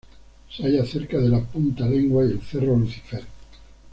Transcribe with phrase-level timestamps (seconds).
[0.49, 3.23] Se halla cerca de la punta Lengua y el cerro Lucifer.